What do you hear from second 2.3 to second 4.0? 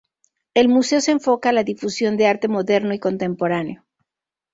moderno y contemporáneo.